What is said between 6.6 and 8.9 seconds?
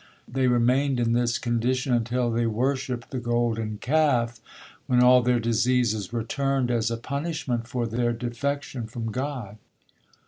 as a punishment for their defection